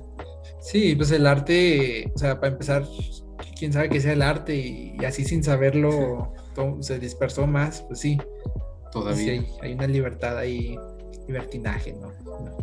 [0.60, 2.84] Sí, pues el arte, o sea, para empezar,
[3.58, 6.32] quién sabe qué sea el arte y, así sin saberlo
[6.80, 8.18] se dispersó más, pues sí.
[8.90, 9.42] Todavía.
[9.42, 10.78] Sí, hay, una libertad ahí,
[11.26, 12.12] libertinaje, ¿no?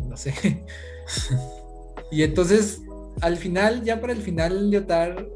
[0.08, 0.34] No, sé.
[2.10, 2.82] y entonces,
[3.20, 5.26] al final, ya para el final, Lyotard,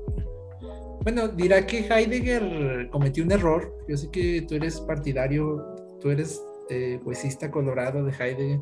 [1.03, 3.75] bueno, dirá que Heidegger cometió un error.
[3.89, 5.65] Yo sé que tú eres partidario,
[6.01, 8.61] tú eres eh, poesista colorado de Heidegger.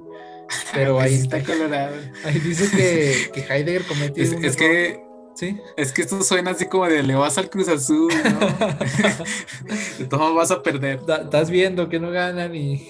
[0.72, 1.96] Pero ahí está colorado.
[2.24, 5.60] Ahí dice que, que Heidegger cometió un es que ¿Sí?
[5.76, 8.46] Es que esto suena así como de le vas al Cruz Azul, ¿no?
[9.98, 11.00] de todos vas a perder.
[11.06, 12.88] estás viendo que no ganan y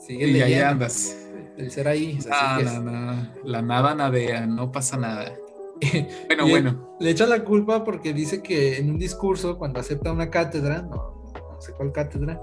[0.00, 1.14] sigue y ahí andas.
[1.58, 2.18] El ser ahí.
[2.30, 3.28] ah, no, no.
[3.44, 5.36] La nada nadea, no pasa nada.
[6.26, 6.96] bueno, bueno.
[7.00, 11.32] Le echa la culpa porque dice que en un discurso, cuando acepta una cátedra, no,
[11.34, 12.40] no sé cuál cátedra,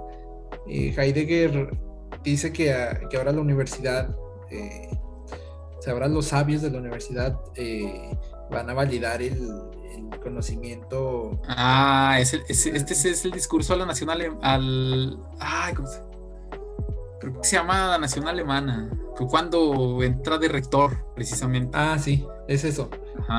[0.68, 1.78] eh, Heidegger
[2.24, 2.76] dice que,
[3.10, 4.16] que, ahora la universidad,
[4.50, 4.90] eh,
[5.78, 8.18] o sea, ahora los sabios de la universidad eh,
[8.52, 9.38] van a validar el,
[10.24, 11.40] conocimiento.
[11.48, 15.20] Ah, es este es el discurso a la nación al.
[15.40, 16.02] Ay, ¿cómo se?
[17.20, 18.90] Creo que se llama la nación alemana.
[19.30, 21.78] cuando entra de rector, precisamente.
[21.78, 22.90] Ah, sí, es eso.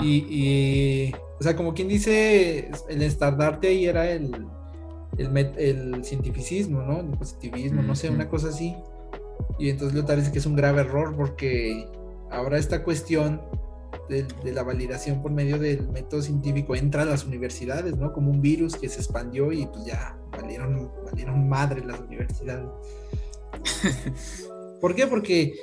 [0.03, 4.47] Y, o sea, como quien dice, el estandarte ahí era el,
[5.19, 7.01] el, el cientificismo, ¿no?
[7.01, 8.77] El positivismo, no sé, una cosa así.
[9.59, 11.87] Y entonces Leotard dice que es un grave error porque
[12.31, 13.41] ahora esta cuestión
[14.09, 18.13] de, la validación por medio del método científico entra a las universidades, ¿no?
[18.13, 22.69] Como un virus que se expandió y pues ya valieron, valieron madre las universidades.
[24.81, 25.07] ¿Por qué?
[25.07, 25.55] Porque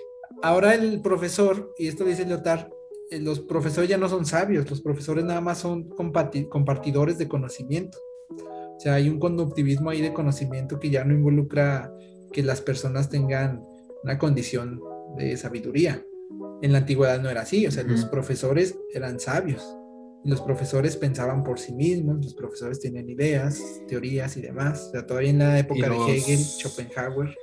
[0.42, 2.77] ahora el profesor, y esto dice Leotard, eh,
[3.12, 7.98] los profesores ya no son sabios, los profesores nada más son compartidores de conocimiento.
[8.30, 11.94] O sea, hay un conductivismo ahí de conocimiento que ya no involucra
[12.32, 13.66] que las personas tengan
[14.04, 14.80] una condición
[15.18, 16.06] de sabiduría.
[16.62, 19.64] En la antigüedad no era así, o sea, los profesores eran sabios.
[20.24, 24.88] Los profesores pensaban por sí mismos, los profesores tenían ideas, teorías y demás.
[24.90, 27.36] O sea, todavía en la época de Hegel, Schopenhauer,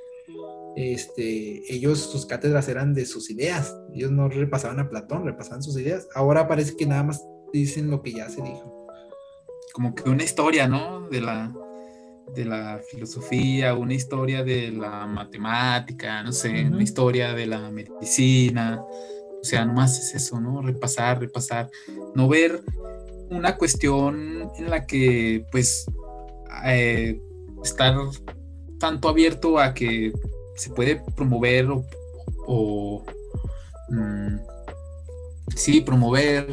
[0.75, 3.75] este, ellos, sus cátedras eran de sus ideas.
[3.93, 6.07] Ellos no repasaban a Platón, repasaban sus ideas.
[6.13, 8.87] Ahora parece que nada más dicen lo que ya se dijo.
[9.73, 11.07] Como que una historia, ¿no?
[11.09, 11.53] De la,
[12.33, 18.81] de la filosofía, una historia de la matemática, no sé, una historia de la medicina.
[18.81, 20.61] O sea, nomás es eso, ¿no?
[20.61, 21.69] Repasar, repasar.
[22.15, 22.61] No ver
[23.29, 25.85] una cuestión en la que, pues,
[26.65, 27.19] eh,
[27.63, 27.95] estar
[28.79, 30.11] tanto abierto a que
[30.55, 31.67] se puede promover
[32.47, 33.03] o,
[33.89, 34.37] mm,
[35.55, 36.47] sí, promover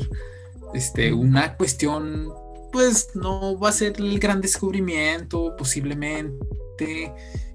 [0.74, 2.32] este, una cuestión
[2.72, 7.12] pues no va a ser el gran descubrimiento posiblemente,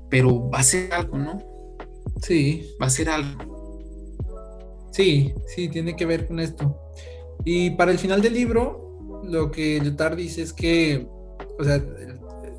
[0.09, 1.41] pero va a ser algo, ¿no?
[2.21, 2.75] Sí.
[2.81, 3.57] Va a ser algo.
[4.91, 6.79] Sí, sí, tiene que ver con esto.
[7.43, 11.07] Y para el final del libro, lo que Lyotard dice es que,
[11.59, 11.83] o sea,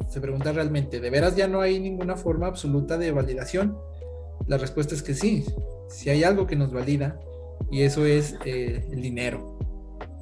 [0.09, 3.79] se pregunta realmente, ¿de veras ya no hay ninguna forma absoluta de validación?
[4.47, 5.45] La respuesta es que sí,
[5.89, 7.21] si hay algo que nos valida,
[7.71, 9.59] y eso es eh, el dinero.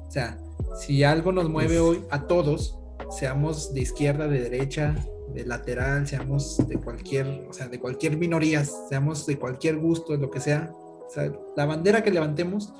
[0.07, 0.37] O sea,
[0.79, 2.77] si algo nos mueve hoy a todos,
[3.09, 4.95] seamos de izquierda, de derecha,
[5.33, 10.29] de lateral, seamos de cualquier, o sea, de cualquier minoría, seamos de cualquier gusto, lo
[10.31, 12.73] que sea, o sea, la bandera que levantemos,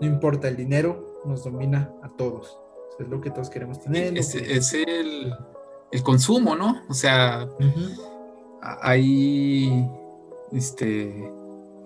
[0.00, 2.58] no importa, el dinero nos domina a todos.
[2.98, 4.16] es lo que todos queremos tener.
[4.16, 5.32] Es, el,
[5.90, 6.82] el, consumo, ¿no?
[6.88, 7.48] O sea,
[8.82, 9.86] hay
[10.52, 11.30] este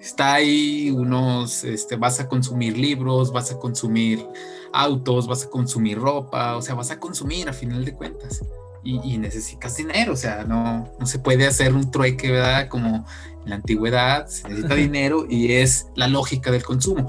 [0.02, 4.26] está ahí unos, este, vas a consumir libros, vas a consumir
[4.72, 8.42] autos, vas a consumir ropa, o sea, vas a consumir a final de cuentas.
[8.84, 12.68] Y, necesitas dinero, o sea, no, no se puede hacer un trueque, ¿verdad?
[12.68, 13.06] Como
[13.44, 17.08] en la antigüedad, se necesita dinero y es la lógica del consumo.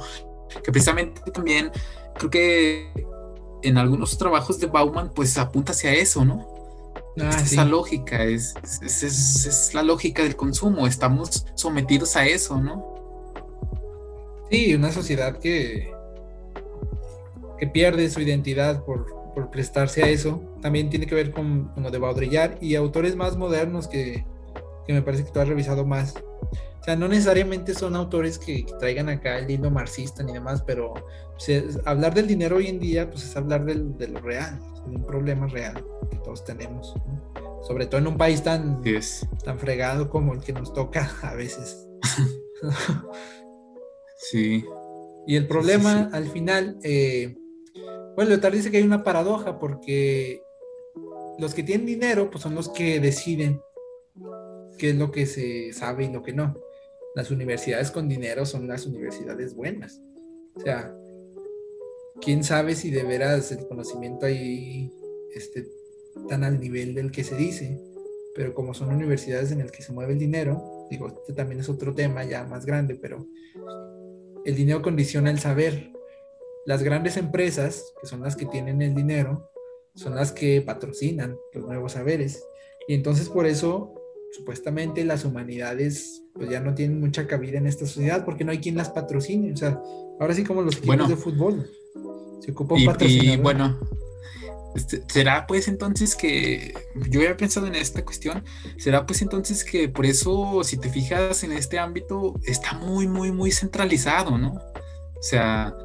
[0.63, 1.71] Que precisamente también
[2.15, 3.07] creo que
[3.63, 6.47] en algunos trabajos de Bauman, pues apunta hacia eso, ¿no?
[7.19, 12.93] Ah, esa lógica, es, es, la lógica del consumo, estamos sometidos a eso, ¿no?
[14.49, 15.93] Sí, una sociedad que,
[17.59, 19.21] que pierde su identidad por,
[19.51, 23.87] prestarse a eso, también tiene que ver con, lo de Baudrillard y autores más modernos
[23.87, 24.25] que,
[24.91, 26.15] me parece que tú has revisado más.
[26.15, 30.93] O sea, no necesariamente son autores que, traigan acá el hilo marxista ni demás, pero
[31.31, 34.97] pues, hablar del dinero hoy en día, pues es hablar del, de lo real, de
[34.97, 36.93] un problema real que todos tenemos,
[37.65, 38.81] sobre todo en un país tan,
[39.45, 41.87] tan fregado como el que nos toca a veces.
[44.17, 44.65] sí.
[45.25, 47.37] Y el problema al final, eh,
[48.15, 50.43] bueno, Leotard dice que hay una paradoja porque
[51.39, 53.61] los que tienen dinero, pues son los que deciden
[54.77, 56.55] qué es lo que se sabe y lo que no.
[57.15, 60.01] las universidades con dinero son las universidades buenas.
[60.55, 60.95] O sea,
[62.21, 64.91] quién sabe si de veras el conocimiento ahí
[65.35, 65.67] esté
[66.27, 67.79] tan al nivel del que se dice,
[68.35, 71.69] pero como son universidades en las que se mueve el dinero, digo, este también es
[71.69, 73.27] otro tema ya más grande, pero
[74.45, 75.91] el dinero condiciona el saber.
[76.65, 79.49] Las grandes empresas, que son las que tienen el dinero,
[79.95, 82.43] son las que patrocinan los nuevos saberes.
[82.87, 83.93] Y entonces por eso,
[84.33, 88.57] supuestamente, las humanidades pues ya no tienen mucha cabida en esta sociedad porque no hay
[88.57, 89.53] quien las patrocine.
[89.53, 89.79] O sea,
[90.19, 91.69] ahora sí como los equipos de fútbol.
[92.41, 93.39] Se ocupa un patrocinador.
[93.39, 93.79] Y bueno,
[94.75, 96.73] este, ¿Será pues entonces que
[97.09, 98.43] yo había pensado en esta cuestión?
[98.77, 103.31] ¿Será pues entonces que por eso, si te fijas en este ámbito, está muy, muy,
[103.31, 104.53] muy centralizado, ¿no?
[104.53, 105.75] O sea,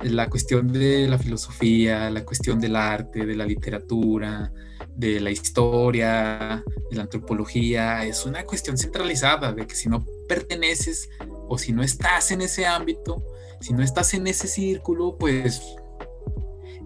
[0.00, 4.52] la cuestión de la filosofía, la cuestión del arte, de la literatura,
[4.98, 11.08] de la historia, de la antropología, es una cuestión centralizada, de que si no perteneces
[11.48, 13.24] o si no estás en ese ámbito,
[13.60, 15.62] si no estás en ese círculo, pues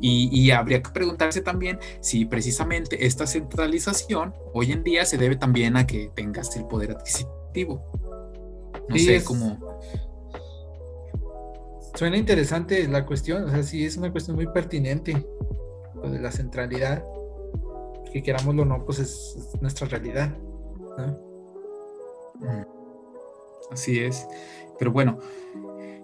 [0.05, 5.77] y, habría que preguntarse también si precisamente esta centralización hoy en día se debe también
[5.77, 7.81] a que tengas el poder adquisitivo.
[8.89, 9.79] No sé cómo.
[11.95, 15.25] Suena interesante la cuestión, o sea, sí es una cuestión muy pertinente,
[15.95, 17.05] lo de la centralidad,
[18.13, 20.37] que querámoslo o no, pues es, nuestra realidad.
[22.41, 22.63] Mm.
[23.71, 24.27] Así es.
[24.79, 25.19] Pero bueno,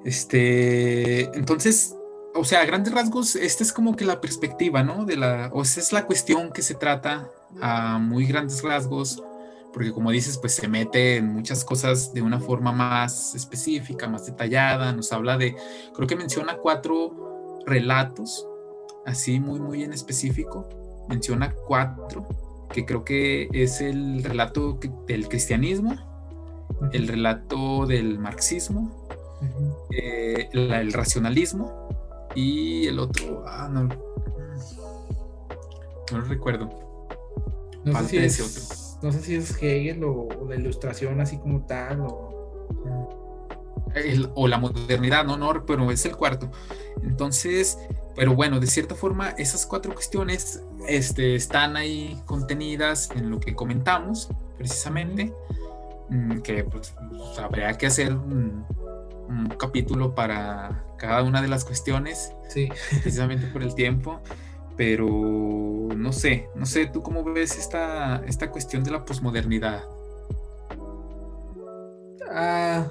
[0.04, 1.94] este, entonces
[2.38, 5.04] o sea, a grandes rasgos, esta es como que la perspectiva, ¿no?
[5.04, 9.22] De la, o sea, es la cuestión que se trata a muy grandes rasgos,
[9.72, 14.26] porque como dices, pues se mete en muchas cosas de una forma más específica, más
[14.26, 15.56] detallada, nos habla de,
[15.94, 18.46] creo que menciona cuatro relatos,
[19.04, 20.68] así muy, muy en específico,
[21.08, 22.28] menciona cuatro,
[22.72, 25.96] que creo que es el relato del cristianismo,
[26.92, 29.08] el relato del marxismo,
[29.90, 31.88] eh, el racionalismo,
[32.34, 33.94] y el otro, ah, no, no
[36.18, 36.68] lo recuerdo.
[37.84, 42.00] No sé, si es, no sé si es Hegel o, la ilustración así como tal
[42.02, 42.68] o...
[44.34, 46.50] o la modernidad, no, no, pero es el cuarto.
[47.02, 47.78] Entonces,
[48.18, 53.54] pero bueno, de cierta forma, esas cuatro cuestiones este, están ahí contenidas en lo que
[53.54, 55.32] comentamos, precisamente,
[56.08, 56.92] mm, que pues,
[57.40, 58.66] habría que hacer un,
[59.28, 62.68] un capítulo para cada una de las cuestiones, sí.
[63.02, 64.20] precisamente por el tiempo,
[64.76, 69.84] pero no sé, no sé, ¿tú cómo ves esta, esta cuestión de la posmodernidad?
[72.28, 72.90] Ah,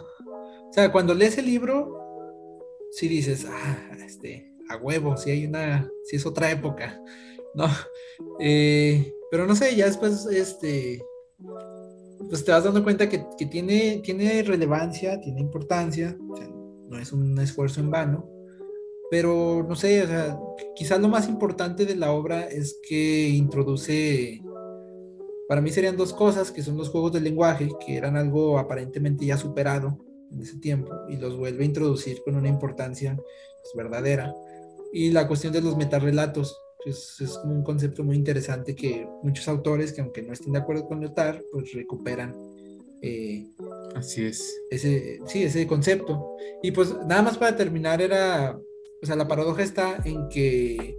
[0.69, 2.61] o sea, cuando lees el libro,
[2.91, 6.99] sí dices, ah, este, a huevo, si hay una, si es otra época,
[7.53, 7.65] ¿no?
[8.39, 11.03] Eh, pero no sé, ya después, este,
[12.29, 16.17] pues te vas dando cuenta que, tiene, tiene relevancia, tiene importancia,
[16.89, 18.29] no es un esfuerzo en vano,
[19.09, 20.39] pero no sé, o sea,
[20.75, 24.41] quizás lo más importante de la obra es que introduce,
[25.47, 29.25] para mí serían dos cosas, que son los juegos del lenguaje, que eran algo aparentemente
[29.25, 29.97] ya superado
[30.31, 34.33] en ese tiempo, y los vuelve a introducir con una importancia pues, verdadera,
[34.93, 39.93] y la cuestión de los metarrelatos, es, es un concepto muy interesante que muchos autores,
[39.93, 42.35] que aunque no estén de acuerdo con Lyotard, pues recuperan.
[43.01, 43.45] Eh,
[43.95, 44.61] Así es.
[44.69, 46.35] Ese, sí, ese concepto.
[46.63, 48.57] Y pues nada más para terminar era,
[49.01, 50.97] o sea, la paradoja está en que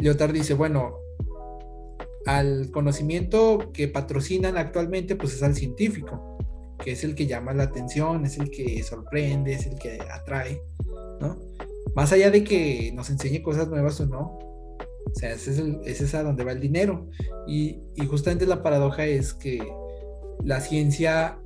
[0.00, 0.98] Lyotard dice, bueno,
[2.26, 6.38] al conocimiento que patrocinan actualmente, pues es al científico,
[6.82, 10.62] que es el que llama la atención, es el que sorprende, es el que atrae,
[11.20, 11.47] ¿no?
[11.98, 14.38] Más allá de que nos enseñe cosas nuevas o no,
[15.04, 15.50] o sea, ese
[15.84, 17.10] es, a donde va el dinero.
[17.48, 19.58] Y, justamente la paradoja es que
[20.44, 21.40] la ciencia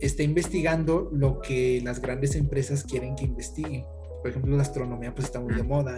[0.00, 3.86] está investigando lo que las grandes empresas quieren que investigue.
[4.20, 5.96] Por ejemplo, la astronomía pues está muy de moda.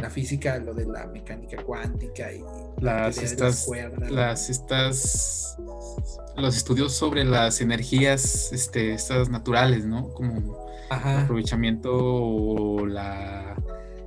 [0.00, 2.42] La física, lo de la mecánica cuántica y
[2.80, 3.66] las estas,
[4.10, 5.56] las, estas
[6.36, 10.10] los estudios sobre las energías este, estas naturales, ¿no?
[10.10, 13.56] Como el aprovechamiento o la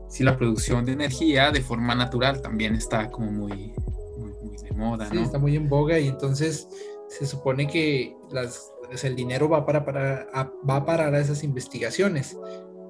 [0.10, 3.74] sí, la producción de energía de forma natural también está como muy,
[4.18, 6.68] muy, de moda, sí, está muy en boga y entonces
[7.08, 8.72] se supone que las,
[9.04, 12.38] el dinero va para, para, a, va a parar a esas investigaciones.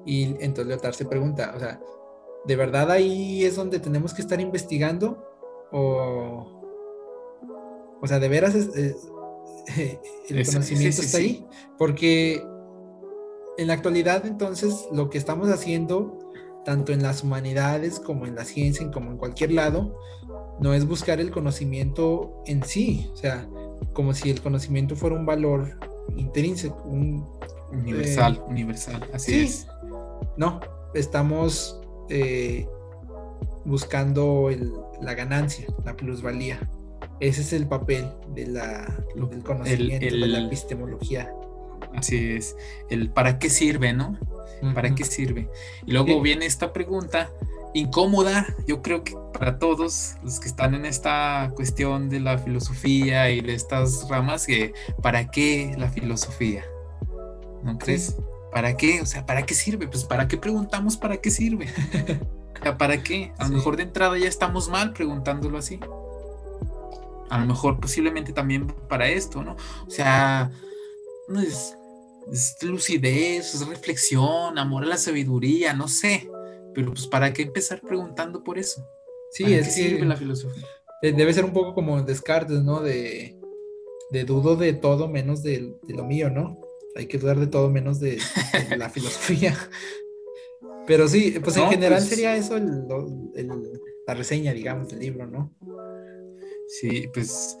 [0.06, 1.80] Y entonces Leotard se pregunta, o sea,
[2.46, 5.26] ¿de verdad ahí es donde tenemos que estar investigando?
[5.72, 6.60] O,
[8.00, 8.54] o sea, ¿de veras
[10.28, 11.46] el conocimiento está ahí?
[11.78, 12.42] Porque
[13.58, 16.18] en la actualidad entonces lo que estamos haciendo
[16.64, 19.98] tanto en las humanidades como en la ciencia, como en cualquier lado,
[20.60, 23.48] no es buscar el conocimiento en sí, o sea,
[23.92, 25.78] como si el conocimiento fuera un valor
[26.16, 27.26] intrínseco, un
[27.72, 29.66] universal, eh, universal, así es.
[30.36, 30.60] No,
[30.94, 31.79] estamos
[32.10, 32.68] eh,
[33.64, 34.50] buscando
[35.00, 36.68] la ganancia, la plusvalía.
[37.20, 41.32] Ese es el papel de la, del conocimiento, de la epistemología.
[41.94, 42.56] Así es,
[42.88, 44.18] el para qué sirve, ¿no?
[44.74, 45.48] ¿Para qué sirve?
[45.86, 47.30] Y luego viene esta pregunta
[47.72, 53.30] incómoda, yo creo que para todos los que están en esta cuestión de la filosofía
[53.30, 56.64] y de estas ramas, que ¿para qué la filosofía?
[57.62, 58.16] ¿No crees?
[58.52, 59.00] ¿Para qué?
[59.00, 59.88] O sea, ¿para qué sirve?
[59.88, 61.68] Pues ¿para qué preguntamos para qué sirve?
[62.78, 63.32] ¿Para qué?
[63.38, 65.80] A lo mejor de entrada ya estamos mal preguntándolo así.
[67.30, 69.56] A lo mejor posiblemente también para esto, ¿no?
[69.86, 70.50] O sea,
[71.42, 71.76] es,
[72.30, 76.28] es lucidez, es reflexión, amor a la sabiduría, no sé.
[76.74, 78.84] Pero pues ¿para qué empezar preguntando por eso?
[79.30, 80.66] Sí, es que sirve la filosofía.
[81.02, 82.80] Debe ser un poco como Descartes, ¿no?
[82.80, 83.40] De,
[84.10, 86.58] de dudo de todo menos de, lo mío, ¿no?
[86.96, 88.18] Hay que dudar de todo menos de,
[88.76, 89.56] la filosofía.
[90.86, 95.54] Pero sí, pues en general pues sería eso la reseña, digamos, del libro, ¿no?
[96.66, 97.56] Sí, pues,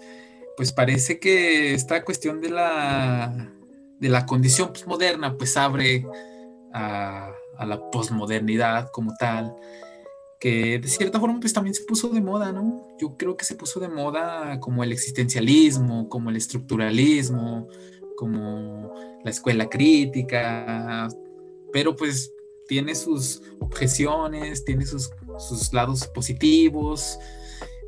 [0.56, 3.52] pues parece que esta cuestión de la,
[3.98, 6.06] de la condición moderna pues abre
[6.72, 9.54] a, a la posmodernidad como tal,
[10.40, 12.88] que de cierta forma pues también se puso de moda, ¿no?
[12.98, 17.68] Yo creo que se puso de moda como el existencialismo, como el estructuralismo,
[18.16, 18.92] como
[19.24, 21.08] la escuela crítica,
[21.72, 22.32] pero pues
[22.68, 27.18] tiene sus objeciones, tiene sus, sus lados positivos,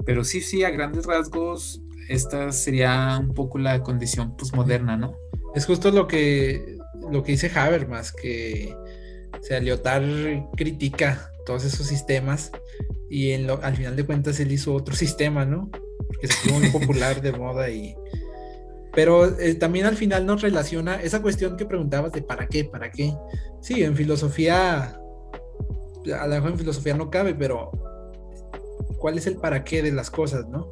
[0.05, 5.17] pero sí, sí, a grandes rasgos, esta sería un poco la condición posmoderna, ¿no?
[5.55, 6.79] Es justo lo que,
[7.11, 8.75] lo que dice Habermas, que
[9.39, 12.51] o sea, Lyotard critica todos esos sistemas
[13.09, 15.71] y en lo, al final de cuentas él hizo otro sistema, ¿no?
[16.21, 17.95] Que se fue muy popular de moda y...
[18.95, 22.91] Pero eh, también al final nos relaciona esa cuestión que preguntabas de para qué, para
[22.91, 23.15] qué.
[23.61, 24.99] Sí, en filosofía,
[26.19, 27.71] a lo mejor en filosofía no cabe, pero
[28.99, 30.69] ¿cuál es el para qué de las cosas, no?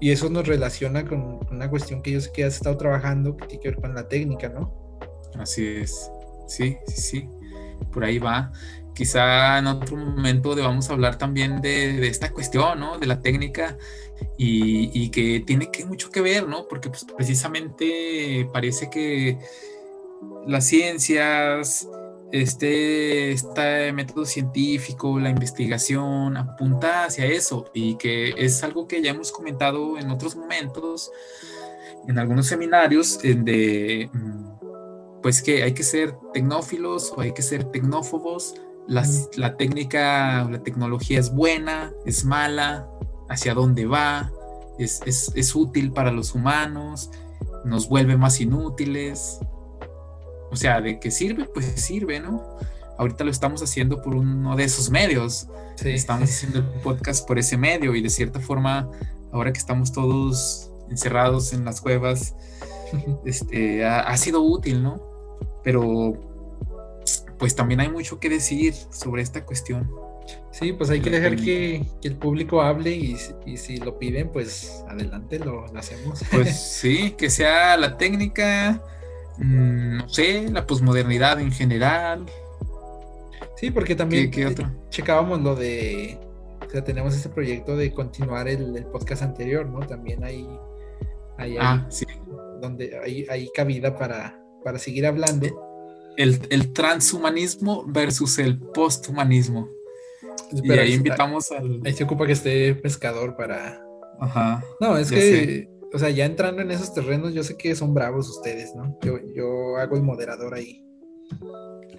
[0.00, 3.46] Y eso nos relaciona con una cuestión que yo sé que has estado trabajando, que
[3.46, 4.98] tiene que ver con la técnica, ¿no?
[5.38, 6.10] Así es.
[6.46, 7.28] Sí, sí, sí
[7.92, 8.52] por ahí va.
[9.00, 12.98] Quizá en otro momento debamos hablar también de, esta cuestión, ¿no?
[12.98, 13.78] De la técnica
[14.36, 16.68] y, que tiene que, mucho que ver, ¿no?
[16.68, 19.38] Porque pues, precisamente parece que
[20.46, 21.88] las ciencias,
[22.30, 29.12] este, este método científico, la investigación apunta hacia eso y que es algo que ya
[29.12, 31.10] hemos comentado en otros momentos,
[32.06, 37.64] en algunos seminarios, de mm, pues que hay que ser tecnófilos o hay que ser
[37.64, 38.56] tecnófobos.
[38.90, 42.88] La técnica, la tecnología es buena, es mala,
[43.28, 44.32] hacia dónde va,
[44.78, 47.10] es, es, útil para los humanos,
[47.64, 49.38] nos vuelve más inútiles.
[50.50, 52.42] O sea, de qué sirve, pues sirve, ¿no?
[52.98, 55.48] Ahorita lo estamos haciendo por uno de esos medios.
[55.84, 58.90] Estamos haciendo el podcast por ese medio y de cierta forma,
[59.32, 62.34] ahora que estamos todos encerrados en las cuevas,
[63.24, 65.10] este, ha sido útil, ¿no?
[65.62, 66.14] pero
[67.40, 69.90] pues también hay mucho que decir sobre esta cuestión.
[70.52, 73.16] Sí, pues hay que dejar que, el público hable y,
[73.56, 76.22] si lo piden, pues adelante lo, hacemos.
[76.30, 78.82] Pues sí, que sea la técnica,
[79.38, 82.26] mm, no sé, la posmodernidad en general.
[83.56, 84.30] Sí, porque también
[84.90, 86.18] checábamos lo de,
[86.66, 89.80] o sea, tenemos ese proyecto de continuar el, podcast anterior, ¿no?
[89.80, 90.46] También hay,
[91.38, 92.04] hay, ah, sí.
[92.60, 95.69] donde hay, hay cabida para, para seguir hablando.
[96.22, 99.70] El, transhumanismo versus el posthumanismo.
[100.52, 101.80] y ahí invitamos al.
[101.84, 103.82] Ahí se ocupa que esté pescador para.
[104.20, 104.62] Ajá.
[104.80, 108.28] No, es que, o sea, ya entrando en esos terrenos, yo sé que son bravos
[108.28, 108.98] ustedes, ¿no?
[109.02, 110.84] Yo, yo hago el moderador ahí.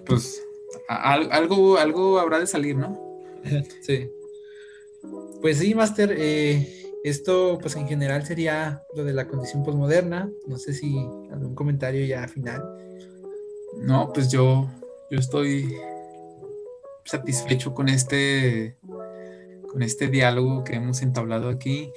[0.06, 0.40] Pues
[0.88, 2.96] algo, algo habrá de salir, ¿no?
[3.80, 4.08] sí.
[5.40, 6.14] Pues sí, Master.
[6.16, 10.30] Eh, esto, pues en general sería lo de la condición posmoderna.
[10.46, 10.96] No sé si
[11.32, 12.62] algún comentario ya final.
[13.80, 14.68] No, pues yo,
[15.10, 15.74] yo estoy
[17.04, 18.76] satisfecho con este,
[19.70, 21.90] con este diálogo que hemos entablado aquí.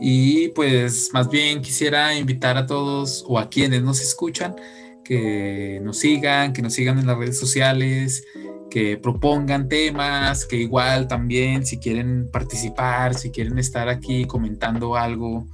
[0.00, 4.56] Y pues más bien quisiera invitar a todos o a quienes nos escuchan
[5.04, 8.24] que nos sigan, que nos sigan en las redes sociales,
[8.70, 15.46] que propongan temas, que igual también si quieren participar, si quieren estar aquí comentando algo,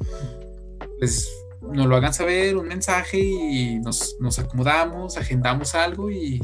[0.99, 1.29] pues
[1.61, 6.41] nos lo hagan saber, un mensaje y nos, acomodamos, agendamos algo y,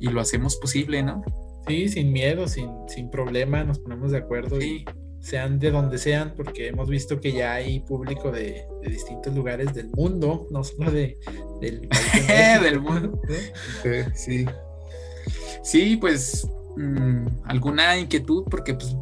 [0.00, 1.22] lo hacemos posible, ¿no?
[1.66, 4.84] Sí, sin miedo, sin, sin problema, nos ponemos de acuerdo y
[5.18, 9.88] sean de donde sean, porque hemos visto que ya hay público de, distintos lugares del
[9.88, 11.18] mundo, no solo de,
[11.60, 11.88] del,
[12.62, 13.20] del mundo.
[14.14, 14.46] Sí.
[15.64, 18.96] Sí, pues mm, alguna inquietud, porque pues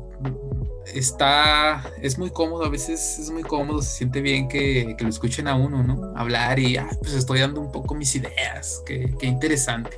[0.92, 5.48] está, es muy cómodo, a veces es muy cómodo, se siente bien que, lo escuchen
[5.48, 6.12] a uno, ¿no?
[6.16, 9.90] Hablar y, ah, pues estoy dando un poco mis ideas, qué, qué interesante.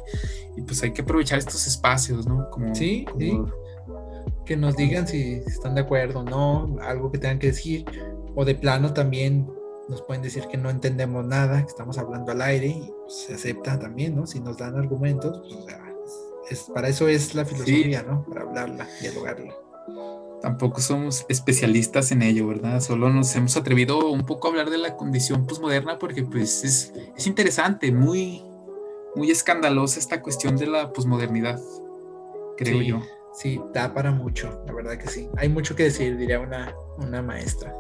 [0.57, 2.49] Y pues hay que aprovechar estos espacios, ¿no?
[2.51, 3.39] Como, sí, sí.
[4.45, 7.85] Que nos digan si están de acuerdo o no, algo que tengan que decir,
[8.35, 9.51] o de plano también
[9.89, 13.35] nos pueden decir que no entendemos nada, que estamos hablando al aire y pues, se
[13.35, 14.27] acepta también, ¿no?
[14.27, 15.67] Si nos dan argumentos, pues,
[16.51, 18.25] es, para eso es la filosofía, ¿no?
[18.25, 19.66] Para hablarla, dialogarla.
[20.43, 22.81] Tampoco somos especialistas en ello, ¿verdad?
[22.81, 26.93] Solo nos hemos atrevido un poco a hablar de la condición posmoderna porque pues es,
[27.17, 28.43] es interesante, muy,
[29.15, 31.61] muy escandalosa esta cuestión de la posmodernidad,
[32.57, 33.03] creo yo.
[33.35, 35.29] Sí, da para mucho, la verdad que sí.
[35.37, 37.75] Hay mucho que decir, diría una, una maestra.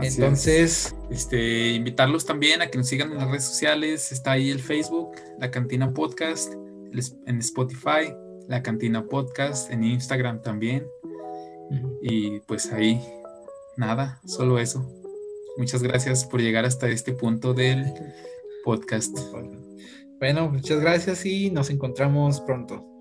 [0.00, 4.10] Entonces, este, invitarlos también a que nos sigan en las redes sociales.
[4.10, 6.52] Está ahí el Facebook, La Cantina Podcast,
[7.26, 8.12] en Spotify,
[8.48, 10.84] La Cantina Podcast, en Instagram también.
[12.02, 13.00] Y pues ahí,
[13.76, 14.88] nada, solo eso.
[15.56, 17.84] Muchas gracias por llegar hasta este punto del
[18.64, 19.16] podcast.
[20.18, 22.93] Bueno, muchas gracias y nos encontramos pronto.